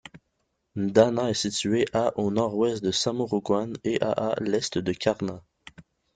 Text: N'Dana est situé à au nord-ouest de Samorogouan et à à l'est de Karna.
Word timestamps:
N'Dana 0.75 1.29
est 1.29 1.35
situé 1.35 1.85
à 1.93 2.17
au 2.19 2.31
nord-ouest 2.31 2.83
de 2.83 2.89
Samorogouan 2.89 3.73
et 3.83 4.01
à 4.01 4.09
à 4.31 4.39
l'est 4.39 4.79
de 4.79 4.93
Karna. 4.93 5.43